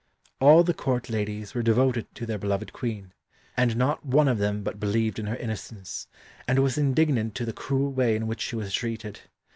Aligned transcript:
All 0.39 0.63
the 0.63 0.73
Court 0.73 1.11
ladies 1.11 1.53
were 1.53 1.61
devoted 1.61 2.07
to 2.15 2.25
their 2.25 2.39
beloved 2.39 2.73
Queen, 2.73 3.13
and 3.55 3.77
not 3.77 4.03
one 4.03 4.27
of 4.27 4.39
them 4.39 4.63
but 4.63 4.79
believed 4.79 5.19
in 5.19 5.27
her 5.27 5.35
innocence, 5.35 6.07
and 6.47 6.57
was 6.57 6.75
indignant 6.75 7.39
at 7.39 7.45
the 7.45 7.53
cruel 7.53 7.93
way 7.93 8.15
in 8.15 8.25
which 8.25 8.41
she 8.41 8.55
was 8.55 8.73
treated. 8.73 9.19